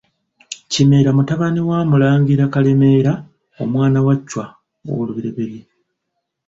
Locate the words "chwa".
4.27-4.45